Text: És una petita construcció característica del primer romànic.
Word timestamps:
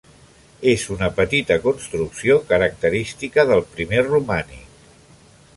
És 0.71 0.85
una 0.95 1.09
petita 1.19 1.57
construcció 1.67 2.39
característica 2.53 3.49
del 3.53 3.65
primer 3.77 4.03
romànic. 4.11 4.69